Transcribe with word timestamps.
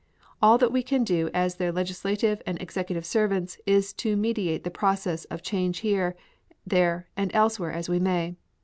All 0.41 0.57
that 0.57 0.71
we 0.71 0.81
can 0.81 1.03
do 1.03 1.29
as 1.31 1.57
their 1.57 1.71
legislative 1.71 2.41
and 2.47 2.59
executive 2.59 3.05
servants 3.05 3.59
is 3.67 3.93
to 3.93 4.15
mediate 4.17 4.63
the 4.63 4.71
process 4.71 5.25
of 5.25 5.43
change 5.43 5.81
here, 5.81 6.15
there 6.65 7.07
and 7.15 7.29
elsewhere 7.35 7.71
as 7.71 7.87
we 7.87 7.99
may. 7.99 8.33